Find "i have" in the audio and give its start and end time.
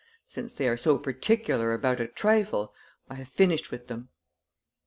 3.07-3.27